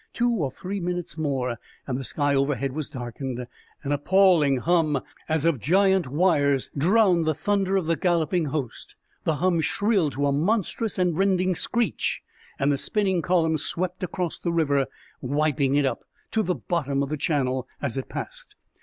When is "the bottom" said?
16.41-17.03